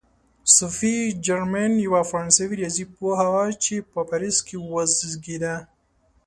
[0.55, 0.95] صوفي
[1.25, 5.55] جرمین یوه فرانسوي ریاضي پوهه وه چې په پاریس کې وزېږېده.